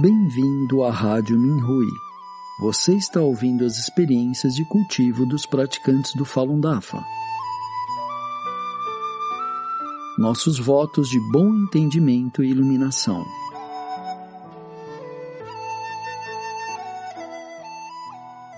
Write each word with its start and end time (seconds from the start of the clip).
Bem-vindo 0.00 0.82
à 0.82 0.90
Rádio 0.90 1.38
Minhui. 1.38 1.90
Você 2.58 2.94
está 2.94 3.20
ouvindo 3.20 3.66
as 3.66 3.76
experiências 3.76 4.54
de 4.54 4.64
cultivo 4.64 5.26
dos 5.26 5.44
praticantes 5.44 6.14
do 6.14 6.24
Falun 6.24 6.58
Dafa. 6.58 7.04
Nossos 10.16 10.58
votos 10.58 11.10
de 11.10 11.20
bom 11.30 11.54
entendimento 11.54 12.42
e 12.42 12.48
iluminação. 12.48 13.26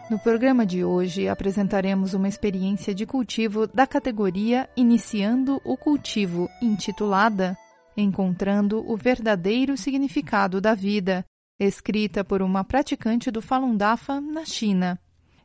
No 0.08 0.20
programa 0.20 0.64
de 0.64 0.84
hoje 0.84 1.26
apresentaremos 1.26 2.14
uma 2.14 2.28
experiência 2.28 2.94
de 2.94 3.04
cultivo 3.04 3.66
da 3.66 3.84
categoria 3.84 4.68
Iniciando 4.76 5.60
o 5.64 5.76
Cultivo, 5.76 6.48
intitulada 6.62 7.58
Encontrando 7.96 8.88
o 8.88 8.96
Verdadeiro 8.96 9.76
Significado 9.76 10.60
da 10.60 10.74
Vida, 10.74 11.26
escrita 11.66 12.24
por 12.24 12.42
uma 12.42 12.64
praticante 12.64 13.30
do 13.30 13.40
Falun 13.40 13.76
Dafa 13.76 14.20
na 14.20 14.44
China. 14.44 14.98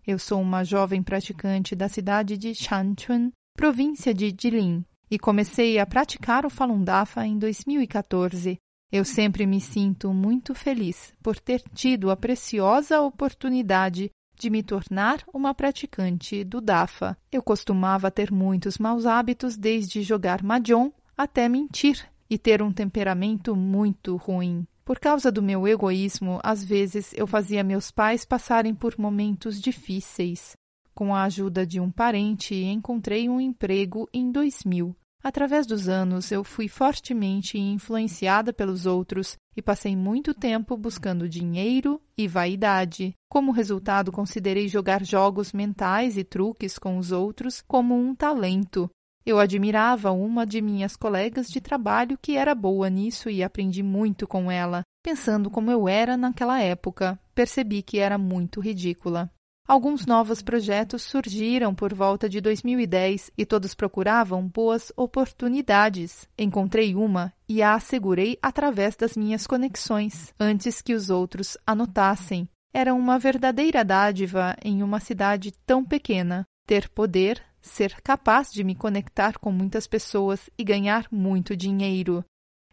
Eu 0.06 0.18
sou 0.18 0.42
uma 0.42 0.64
jovem 0.64 1.04
praticante 1.04 1.76
da 1.76 1.90
cidade 1.90 2.38
de 2.38 2.56
Shanchun, 2.56 3.32
província 3.56 4.14
de 4.14 4.34
Jilin, 4.40 4.86
e 5.12 5.20
comecei 5.20 5.80
a 5.80 5.86
praticar 5.86 6.46
o 6.46 6.50
Falun 6.50 6.84
Dafa 6.84 7.26
em 7.26 7.38
2014. 7.38 8.58
Eu 8.92 9.04
sempre 9.04 9.46
me 9.46 9.60
sinto 9.60 10.14
muito 10.14 10.56
feliz 10.56 11.14
por 11.22 11.38
ter 11.38 11.62
tido 11.74 12.10
a 12.10 12.16
preciosa 12.16 13.02
oportunidade 13.02 14.10
de 14.40 14.50
me 14.50 14.64
tornar 14.64 15.24
uma 15.34 15.54
praticante 15.54 16.44
do 16.44 16.62
Dafa. 16.62 17.18
Eu 17.32 17.44
costumava 17.44 18.10
ter 18.10 18.32
muitos 18.32 18.78
maus 18.78 19.06
hábitos, 19.06 19.58
desde 19.58 20.04
jogar 20.04 20.44
mahjong 20.44 20.94
até 21.18 21.50
mentir 21.50 22.08
e 22.30 22.38
ter 22.38 22.62
um 22.62 22.72
temperamento 22.72 23.56
muito 23.56 24.16
ruim. 24.16 24.66
Por 24.88 25.00
causa 25.00 25.30
do 25.30 25.44
meu 25.44 25.68
egoísmo, 25.68 26.40
às 26.42 26.64
vezes 26.64 27.12
eu 27.14 27.28
fazia 27.28 27.62
meus 27.62 27.92
pais 27.92 28.24
passarem 28.24 28.74
por 28.74 28.98
momentos 28.98 29.60
difíceis. 29.60 30.56
Com 30.96 31.14
a 31.14 31.24
ajuda 31.24 31.68
de 31.68 31.78
um 31.78 31.92
parente, 31.92 32.56
encontrei 32.56 33.28
um 33.28 33.42
emprego 33.42 34.08
em 34.14 34.32
2000. 34.32 34.96
Através 35.22 35.68
dos 35.68 35.90
anos, 35.90 36.32
eu 36.32 36.42
fui 36.42 36.70
fortemente 36.70 37.60
influenciada 37.60 38.54
pelos 38.54 38.86
outros 38.86 39.36
e 39.58 39.62
passei 39.62 39.94
muito 39.94 40.34
tempo 40.34 40.78
buscando 40.78 41.28
dinheiro 41.28 42.00
e 42.18 42.26
vaidade. 42.26 43.14
Como 43.30 43.52
resultado, 43.52 44.10
considerei 44.10 44.70
jogar 44.70 45.04
jogos 45.04 45.52
mentais 45.52 46.16
e 46.16 46.24
truques 46.24 46.80
com 46.80 46.98
os 46.98 47.12
outros 47.12 47.62
como 47.68 47.94
um 47.94 48.16
talento. 48.16 48.90
Eu 49.28 49.40
admirava 49.40 50.10
uma 50.10 50.46
de 50.48 50.62
minhas 50.62 50.96
colegas 50.96 51.50
de 51.50 51.60
trabalho 51.60 52.18
que 52.18 52.38
era 52.38 52.56
boa 52.56 52.90
nisso 52.90 53.30
e 53.30 53.44
aprendi 53.44 53.84
muito 53.84 54.26
com 54.26 54.50
ela. 54.50 54.84
Pensando 55.04 55.50
como 55.50 55.70
eu 55.70 55.86
era 55.86 56.16
naquela 56.16 56.62
época, 56.62 57.20
percebi 57.36 57.82
que 57.82 58.00
era 58.00 58.18
muito 58.18 58.62
ridícula. 58.62 59.30
Alguns 59.68 60.06
novos 60.06 60.42
projetos 60.42 61.02
surgiram 61.02 61.76
por 61.76 61.94
volta 61.94 62.30
de 62.30 62.40
2010 62.40 63.30
e 63.38 63.46
todos 63.46 63.76
procuravam 63.76 64.48
boas 64.48 64.94
oportunidades. 64.96 66.26
Encontrei 66.38 66.96
uma 66.96 67.34
e 67.50 67.62
a 67.62 67.74
assegurei 67.74 68.40
através 68.42 68.96
das 68.96 69.18
minhas 69.18 69.46
conexões, 69.46 70.34
antes 70.40 70.82
que 70.82 70.94
os 70.94 71.10
outros 71.10 71.58
anotassem. 71.68 72.48
Era 72.74 72.94
uma 72.94 73.20
verdadeira 73.20 73.84
dádiva 73.84 74.56
em 74.64 74.82
uma 74.82 75.02
cidade 75.02 75.52
tão 75.66 75.84
pequena. 75.84 76.46
Ter 76.66 76.88
poder, 76.88 77.42
ser 77.68 78.02
capaz 78.02 78.52
de 78.52 78.64
me 78.64 78.74
conectar 78.74 79.38
com 79.38 79.52
muitas 79.52 79.86
pessoas 79.86 80.50
e 80.58 80.64
ganhar 80.64 81.06
muito 81.12 81.56
dinheiro. 81.56 82.26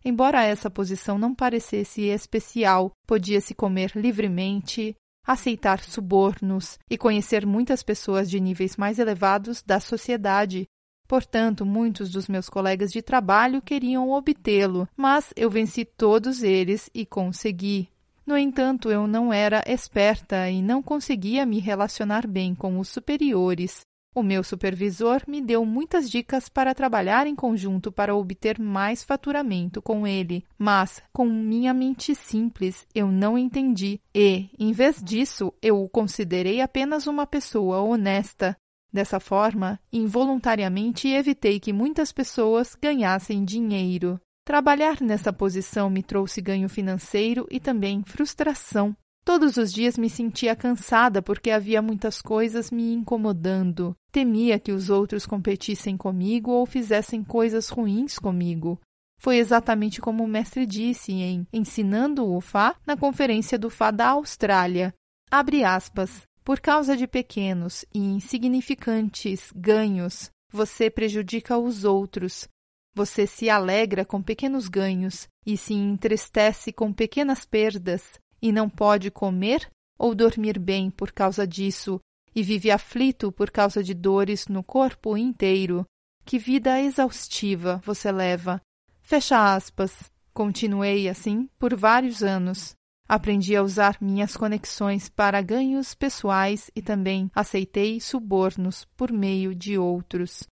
Embora 0.04 0.44
essa 0.44 0.70
posição 0.70 1.18
não 1.18 1.34
parecesse 1.34 2.02
especial, 2.02 2.92
podia-se 3.06 3.54
comer 3.54 3.92
livremente, 3.94 4.94
aceitar 5.26 5.80
subornos 5.80 6.78
e 6.90 6.98
conhecer 6.98 7.46
muitas 7.46 7.82
pessoas 7.82 8.30
de 8.30 8.38
níveis 8.38 8.76
mais 8.76 8.98
elevados 8.98 9.62
da 9.62 9.80
sociedade. 9.80 10.66
Portanto, 11.08 11.64
muitos 11.64 12.10
dos 12.10 12.28
meus 12.28 12.48
colegas 12.48 12.92
de 12.92 13.02
trabalho 13.02 13.62
queriam 13.62 14.10
obtê-lo, 14.10 14.88
mas 14.96 15.32
eu 15.36 15.50
venci 15.50 15.84
todos 15.84 16.42
eles 16.42 16.90
e 16.94 17.04
consegui. 17.06 17.88
No 18.26 18.38
entanto, 18.38 18.90
eu 18.90 19.06
não 19.06 19.32
era 19.32 19.62
esperta 19.66 20.48
e 20.48 20.62
não 20.62 20.82
conseguia 20.82 21.44
me 21.44 21.58
relacionar 21.58 22.26
bem 22.26 22.54
com 22.54 22.78
os 22.78 22.88
superiores. 22.88 23.80
O 24.14 24.22
meu 24.22 24.44
supervisor 24.44 25.22
me 25.26 25.40
deu 25.40 25.66
muitas 25.66 26.08
dicas 26.08 26.48
para 26.48 26.72
trabalhar 26.72 27.26
em 27.26 27.34
conjunto 27.34 27.90
para 27.90 28.14
obter 28.14 28.60
mais 28.60 29.02
faturamento 29.02 29.82
com 29.82 30.06
ele, 30.06 30.44
mas, 30.56 31.02
com 31.12 31.26
minha 31.26 31.74
mente 31.74 32.14
simples, 32.14 32.86
eu 32.94 33.08
não 33.08 33.36
entendi 33.36 34.00
e, 34.14 34.50
em 34.56 34.70
vez 34.70 35.02
disso, 35.02 35.52
eu 35.60 35.82
o 35.82 35.88
considerei 35.88 36.60
apenas 36.60 37.08
uma 37.08 37.26
pessoa 37.26 37.80
honesta. 37.80 38.56
Dessa 38.92 39.18
forma, 39.18 39.80
involuntariamente 39.92 41.08
evitei 41.08 41.58
que 41.58 41.72
muitas 41.72 42.12
pessoas 42.12 42.76
ganhassem 42.80 43.44
dinheiro. 43.44 44.20
Trabalhar 44.46 45.00
nessa 45.00 45.32
posição 45.32 45.90
me 45.90 46.04
trouxe 46.04 46.40
ganho 46.40 46.68
financeiro 46.68 47.48
e 47.50 47.58
também 47.58 48.04
frustração. 48.04 48.96
Todos 49.24 49.56
os 49.56 49.72
dias 49.72 49.98
me 49.98 50.08
sentia 50.08 50.54
cansada 50.54 51.20
porque 51.20 51.50
havia 51.50 51.82
muitas 51.82 52.22
coisas 52.22 52.70
me 52.70 52.92
incomodando. 52.92 53.96
Temia 54.14 54.60
que 54.60 54.70
os 54.70 54.90
outros 54.90 55.26
competissem 55.26 55.96
comigo 55.96 56.52
ou 56.52 56.64
fizessem 56.64 57.24
coisas 57.24 57.68
ruins 57.68 58.16
comigo. 58.16 58.80
Foi 59.18 59.38
exatamente 59.38 60.00
como 60.00 60.22
o 60.22 60.28
mestre 60.28 60.64
disse 60.64 61.10
em 61.10 61.44
Ensinando 61.52 62.24
o 62.24 62.40
Fá 62.40 62.76
na 62.86 62.96
conferência 62.96 63.58
do 63.58 63.68
Fá 63.68 63.90
da 63.90 64.10
Austrália. 64.10 64.94
Abre 65.28 65.64
aspas. 65.64 66.22
Por 66.44 66.60
causa 66.60 66.96
de 66.96 67.08
pequenos 67.08 67.84
e 67.92 67.98
insignificantes 67.98 69.50
ganhos, 69.52 70.30
você 70.48 70.88
prejudica 70.88 71.58
os 71.58 71.82
outros. 71.84 72.46
Você 72.94 73.26
se 73.26 73.50
alegra 73.50 74.04
com 74.04 74.22
pequenos 74.22 74.68
ganhos 74.68 75.26
e 75.44 75.56
se 75.56 75.74
entristece 75.74 76.72
com 76.72 76.92
pequenas 76.92 77.44
perdas 77.44 78.20
e 78.40 78.52
não 78.52 78.70
pode 78.70 79.10
comer 79.10 79.68
ou 79.98 80.14
dormir 80.14 80.56
bem 80.56 80.88
por 80.88 81.10
causa 81.10 81.44
disso, 81.44 82.00
e 82.34 82.42
vive 82.42 82.70
aflito 82.70 83.30
por 83.30 83.50
causa 83.50 83.82
de 83.82 83.94
dores 83.94 84.48
no 84.48 84.62
corpo 84.62 85.16
inteiro. 85.16 85.86
Que 86.24 86.38
vida 86.38 86.80
exaustiva 86.80 87.80
você 87.84 88.10
leva. 88.10 88.60
Fecha 89.02 89.54
aspas. 89.54 90.10
Continuei 90.32 91.08
assim 91.08 91.48
por 91.58 91.76
vários 91.76 92.22
anos. 92.22 92.74
Aprendi 93.06 93.54
a 93.54 93.62
usar 93.62 93.98
minhas 94.00 94.36
conexões 94.36 95.08
para 95.08 95.42
ganhos 95.42 95.94
pessoais 95.94 96.70
e 96.74 96.80
também 96.80 97.30
aceitei 97.34 98.00
subornos 98.00 98.86
por 98.96 99.12
meio 99.12 99.54
de 99.54 99.78
outros. 99.78 100.42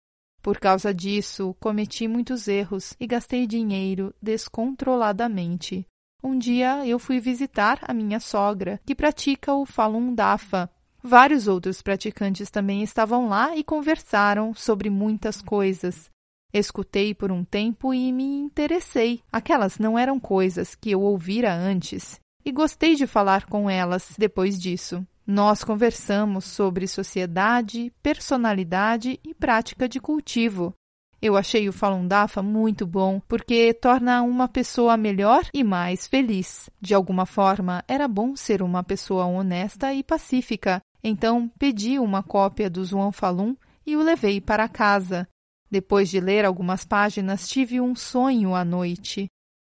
Por 0.43 0.59
causa 0.59 0.93
disso, 0.93 1.57
cometi 1.59 2.07
muitos 2.07 2.49
erros 2.49 2.95
e 3.01 3.07
gastei 3.07 3.47
dinheiro 3.47 4.15
descontroladamente. 4.21 5.87
Um 6.23 6.39
dia 6.39 6.87
eu 6.87 6.99
fui 6.99 7.19
visitar 7.19 7.79
a 7.83 7.95
minha 7.95 8.21
sogra, 8.21 8.81
que 8.85 8.95
pratica 8.95 9.55
o 9.55 9.65
Falun 9.65 10.15
Dafa. 10.15 10.71
Vários 11.03 11.49
outros 11.49 11.83
praticantes 11.83 12.49
também 12.51 12.83
estavam 12.83 13.29
lá 13.29 13.57
e 13.57 13.65
conversaram 13.65 14.55
sobre 14.55 14.89
muitas 14.89 15.43
coisas. 15.43 16.09
Escutei 16.55 17.13
por 17.13 17.33
um 17.33 17.45
tempo 17.45 17.93
e 17.93 18.13
me 18.13 18.25
interessei. 18.25 19.21
Aquelas 19.33 19.79
não 19.79 19.99
eram 19.99 20.21
coisas 20.21 20.75
que 20.75 20.91
eu 20.93 21.01
ouvira 21.01 21.53
antes, 21.53 22.21
e 22.45 22.53
gostei 22.53 22.95
de 22.95 23.07
falar 23.07 23.47
com 23.47 23.69
elas 23.69 24.15
depois 24.17 24.61
disso. 24.61 25.05
Nós 25.27 25.65
conversamos 25.65 26.45
sobre 26.45 26.87
sociedade, 26.87 27.93
personalidade 28.03 29.19
e 29.25 29.35
prática 29.35 29.89
de 29.89 29.99
cultivo. 29.99 30.75
Eu 31.21 31.37
achei 31.37 31.69
o 31.69 31.73
Falun 31.73 32.07
Dafa 32.07 32.43
muito 32.43 32.85
bom 32.85 33.21
porque 33.29 33.73
torna 33.73 34.23
uma 34.23 34.49
pessoa 34.49 34.97
melhor 34.97 35.43
e 35.55 35.63
mais 35.63 36.09
feliz. 36.09 36.69
De 36.81 36.95
alguma 36.95 37.25
forma, 37.25 37.85
era 37.87 38.09
bom 38.09 38.35
ser 38.35 38.61
uma 38.61 38.83
pessoa 38.83 39.27
honesta 39.27 39.95
e 39.95 40.03
pacífica. 40.03 40.83
Então, 41.05 41.51
pedi 41.59 41.99
uma 41.99 42.23
cópia 42.23 42.71
do 42.71 42.85
Zhuang 42.85 43.15
Falun 43.15 43.57
e 43.85 43.97
o 43.97 44.03
levei 44.03 44.41
para 44.41 44.69
casa. 44.69 45.29
Depois 45.71 46.09
de 46.09 46.21
ler 46.21 46.45
algumas 46.45 46.85
páginas, 46.85 47.49
tive 47.49 47.81
um 47.81 47.95
sonho 47.95 48.55
à 48.55 48.65
noite. 48.65 49.27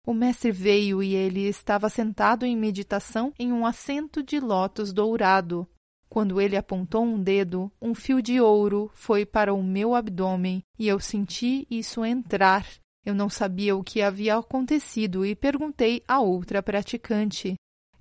O 0.07 0.13
mestre 0.13 0.51
veio 0.51 1.03
e 1.03 1.13
ele 1.13 1.41
estava 1.41 1.89
sentado 1.89 2.45
em 2.45 2.57
meditação 2.57 3.33
em 3.37 3.51
um 3.51 3.65
assento 3.65 4.23
de 4.23 4.39
lótus 4.39 4.91
dourado. 4.91 5.67
Quando 6.09 6.41
ele 6.41 6.57
apontou 6.57 7.03
um 7.03 7.21
dedo, 7.21 7.71
um 7.79 7.93
fio 7.93 8.19
de 8.19 8.41
ouro 8.41 8.89
foi 8.95 9.25
para 9.25 9.53
o 9.53 9.61
meu 9.61 9.93
abdômen 9.93 10.63
e 10.79 10.87
eu 10.87 10.99
senti 10.99 11.67
isso 11.69 12.03
entrar. 12.03 12.65
Eu 13.05 13.13
não 13.13 13.29
sabia 13.29 13.75
o 13.75 13.83
que 13.83 14.01
havia 14.01 14.35
acontecido 14.35 15.23
e 15.23 15.35
perguntei 15.35 16.01
a 16.07 16.19
outra 16.19 16.63
praticante. 16.63 17.53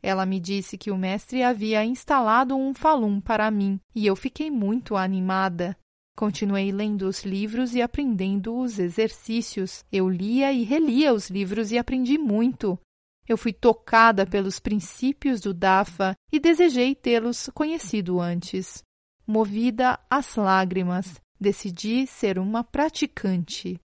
Ela 0.03 0.25
me 0.25 0.39
disse 0.39 0.79
que 0.79 0.91
o 0.91 0.97
mestre 0.97 1.43
havia 1.43 1.85
instalado 1.85 2.57
um 2.57 2.73
falum 2.73 3.21
para 3.21 3.51
mim 3.51 3.81
e 3.95 4.07
eu 4.07 4.15
fiquei 4.15 4.51
muito 4.51 4.97
animada. 4.97 5.77
Continuei 6.17 6.73
lendo 6.73 7.03
os 7.03 7.25
livros 7.25 7.75
e 7.75 7.83
aprendendo 7.83 8.57
os 8.57 8.79
exercícios. 8.79 9.85
Eu 9.91 10.09
lia 10.09 10.53
e 10.53 10.65
relia 10.65 11.13
os 11.13 11.31
livros 11.31 11.71
e 11.71 11.79
aprendi 11.79 12.19
muito. 12.19 12.79
Eu 13.29 13.37
fui 13.37 13.53
tocada 13.53 14.27
pelos 14.27 14.59
princípios 14.59 15.41
do 15.41 15.55
Dafa 15.55 16.17
e 16.33 16.41
desejei 16.41 16.95
tê-los 16.95 17.51
conhecido 17.55 18.21
antes. 18.21 18.83
Movida 19.27 20.01
às 20.09 20.35
lágrimas, 20.35 21.21
decidi 21.39 22.07
ser 22.07 22.39
uma 22.39 22.65
praticante. 22.65 23.79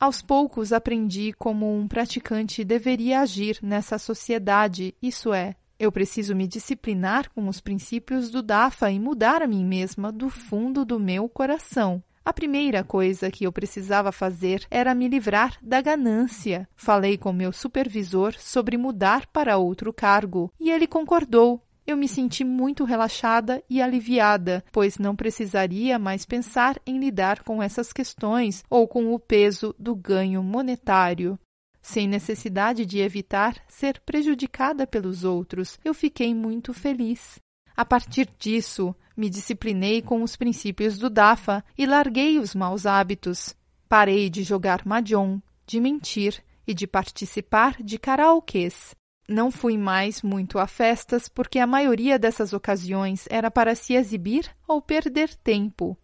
Aos 0.00 0.22
poucos 0.22 0.72
aprendi 0.72 1.32
como 1.32 1.76
um 1.76 1.88
praticante 1.88 2.62
deveria 2.62 3.20
agir 3.20 3.58
nessa 3.60 3.98
sociedade, 3.98 4.94
isso 5.02 5.34
é, 5.34 5.56
eu 5.76 5.90
preciso 5.90 6.36
me 6.36 6.46
disciplinar 6.46 7.28
com 7.34 7.48
os 7.48 7.60
princípios 7.60 8.30
do 8.30 8.40
DAFA 8.40 8.92
e 8.92 9.00
mudar 9.00 9.42
a 9.42 9.46
mim 9.48 9.64
mesma 9.64 10.12
do 10.12 10.30
fundo 10.30 10.84
do 10.84 11.00
meu 11.00 11.28
coração. 11.28 12.00
A 12.24 12.32
primeira 12.32 12.84
coisa 12.84 13.28
que 13.28 13.44
eu 13.44 13.50
precisava 13.50 14.12
fazer 14.12 14.64
era 14.70 14.94
me 14.94 15.08
livrar 15.08 15.56
da 15.62 15.80
ganância. 15.80 16.68
Falei 16.76 17.16
com 17.16 17.32
meu 17.32 17.52
supervisor 17.52 18.34
sobre 18.38 18.76
mudar 18.76 19.26
para 19.26 19.56
outro 19.56 19.92
cargo 19.92 20.52
e 20.60 20.70
ele 20.70 20.86
concordou. 20.86 21.60
Eu 21.88 21.96
me 21.96 22.06
senti 22.06 22.44
muito 22.44 22.84
relaxada 22.84 23.64
e 23.68 23.80
aliviada, 23.80 24.62
pois 24.70 24.98
não 24.98 25.16
precisaria 25.16 25.98
mais 25.98 26.26
pensar 26.26 26.78
em 26.86 27.00
lidar 27.00 27.42
com 27.42 27.62
essas 27.62 27.94
questões 27.94 28.62
ou 28.68 28.86
com 28.86 29.14
o 29.14 29.18
peso 29.18 29.74
do 29.78 29.96
ganho 29.96 30.42
monetário 30.42 31.38
sem 31.80 32.06
necessidade 32.06 32.84
de 32.84 32.98
evitar 32.98 33.56
ser 33.66 34.00
prejudicada 34.00 34.86
pelos 34.86 35.24
outros. 35.24 35.78
Eu 35.82 35.94
fiquei 35.94 36.34
muito 36.34 36.74
feliz. 36.74 37.38
A 37.74 37.82
partir 37.82 38.28
disso, 38.38 38.94
me 39.16 39.30
disciplinei 39.30 40.02
com 40.02 40.22
os 40.22 40.36
princípios 40.36 40.98
do 40.98 41.08
DAFA 41.08 41.64
e 41.78 41.86
larguei 41.86 42.38
os 42.38 42.54
maus 42.54 42.84
hábitos. 42.84 43.56
Parei 43.88 44.28
de 44.28 44.42
jogar 44.42 44.84
mahjong, 44.84 45.40
de 45.66 45.80
mentir 45.80 46.44
e 46.66 46.74
de 46.74 46.86
participar 46.86 47.82
de 47.82 47.98
karaokês. 47.98 48.97
Não 49.28 49.50
fui 49.50 49.76
mais 49.76 50.22
muito 50.22 50.58
a 50.58 50.66
festas 50.66 51.28
porque 51.28 51.58
a 51.58 51.66
maioria 51.66 52.18
dessas 52.18 52.52
ocasiões 52.52 53.26
era 53.30 53.50
para 53.50 53.74
se 53.74 53.94
exibir 53.94 54.50
ou 54.66 54.80
perder 54.80 55.34
tempo 55.34 55.98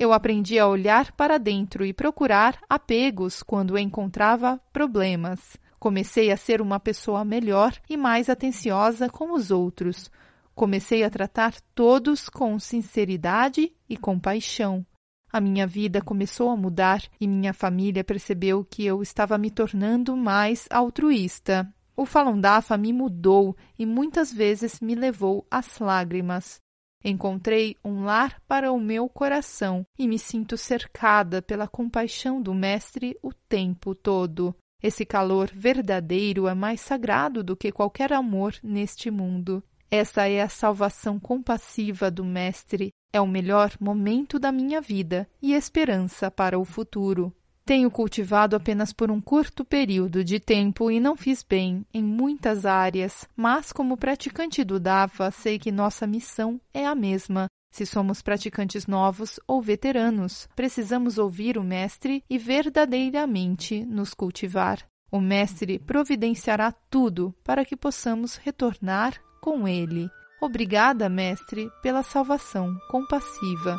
eu 0.00 0.14
aprendi 0.14 0.58
a 0.58 0.66
olhar 0.66 1.12
para 1.12 1.36
dentro 1.36 1.84
e 1.84 1.92
procurar 1.92 2.58
apegos 2.66 3.42
quando 3.42 3.76
encontrava 3.76 4.58
problemas. 4.72 5.58
Comecei 5.78 6.32
a 6.32 6.38
ser 6.38 6.62
uma 6.62 6.80
pessoa 6.80 7.22
melhor 7.22 7.74
e 7.86 7.98
mais 7.98 8.30
atenciosa 8.30 9.10
com 9.10 9.34
os 9.34 9.50
outros. 9.50 10.10
Comecei 10.54 11.04
a 11.04 11.10
tratar 11.10 11.54
todos 11.74 12.30
com 12.30 12.58
sinceridade 12.58 13.70
e 13.86 13.94
compaixão. 13.94 14.86
A 15.30 15.38
minha 15.38 15.66
vida 15.66 16.00
começou 16.00 16.48
a 16.48 16.56
mudar 16.56 17.02
e 17.20 17.28
minha 17.28 17.52
família 17.52 18.02
percebeu 18.02 18.64
que 18.64 18.86
eu 18.86 19.02
estava 19.02 19.36
me 19.36 19.50
tornando 19.50 20.16
mais 20.16 20.66
altruísta. 20.70 21.70
O 21.96 22.06
Falun 22.06 22.40
Dafa 22.40 22.76
me 22.76 22.92
mudou 22.92 23.56
e 23.78 23.84
muitas 23.84 24.32
vezes 24.32 24.80
me 24.80 24.94
levou 24.94 25.46
às 25.50 25.78
lágrimas. 25.78 26.60
Encontrei 27.04 27.76
um 27.84 28.04
lar 28.04 28.40
para 28.46 28.72
o 28.72 28.78
meu 28.78 29.08
coração 29.08 29.86
e 29.98 30.06
me 30.06 30.18
sinto 30.18 30.56
cercada 30.56 31.40
pela 31.40 31.66
compaixão 31.66 32.42
do 32.42 32.54
Mestre 32.54 33.16
o 33.22 33.32
tempo 33.32 33.94
todo. 33.94 34.54
Esse 34.82 35.04
calor 35.04 35.50
verdadeiro 35.52 36.46
é 36.46 36.54
mais 36.54 36.80
sagrado 36.80 37.42
do 37.42 37.56
que 37.56 37.72
qualquer 37.72 38.12
amor 38.12 38.54
neste 38.62 39.10
mundo. 39.10 39.62
Essa 39.90 40.28
é 40.28 40.40
a 40.40 40.48
salvação 40.48 41.18
compassiva 41.18 42.10
do 42.10 42.24
Mestre, 42.24 42.92
é 43.12 43.20
o 43.20 43.26
melhor 43.26 43.72
momento 43.80 44.38
da 44.38 44.52
minha 44.52 44.80
vida 44.80 45.28
e 45.42 45.52
esperança 45.52 46.30
para 46.30 46.58
o 46.58 46.64
futuro. 46.64 47.34
Tenho 47.70 47.88
cultivado 47.88 48.56
apenas 48.56 48.92
por 48.92 49.12
um 49.12 49.20
curto 49.20 49.64
período 49.64 50.24
de 50.24 50.40
tempo 50.40 50.90
e 50.90 50.98
não 50.98 51.14
fiz 51.14 51.44
bem 51.48 51.86
em 51.94 52.02
muitas 52.02 52.66
áreas, 52.66 53.28
mas 53.36 53.72
como 53.72 53.96
praticante 53.96 54.64
do 54.64 54.80
Dava, 54.80 55.30
sei 55.30 55.56
que 55.56 55.70
nossa 55.70 56.04
missão 56.04 56.60
é 56.74 56.84
a 56.84 56.96
mesma. 56.96 57.46
Se 57.70 57.86
somos 57.86 58.22
praticantes 58.22 58.88
novos 58.88 59.38
ou 59.46 59.62
veteranos, 59.62 60.48
precisamos 60.56 61.16
ouvir 61.16 61.56
o 61.56 61.62
Mestre 61.62 62.24
e 62.28 62.38
verdadeiramente 62.38 63.84
nos 63.84 64.14
cultivar. 64.14 64.84
O 65.08 65.20
Mestre 65.20 65.78
providenciará 65.78 66.72
tudo 66.72 67.32
para 67.44 67.64
que 67.64 67.76
possamos 67.76 68.34
retornar 68.34 69.14
com 69.40 69.68
ele. 69.68 70.10
Obrigada, 70.42 71.08
Mestre, 71.08 71.70
pela 71.80 72.02
salvação 72.02 72.76
compassiva. 72.90 73.78